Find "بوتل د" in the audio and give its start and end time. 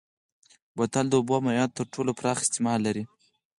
0.75-1.13